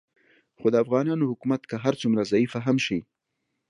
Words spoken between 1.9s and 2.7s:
څومره ضعیفه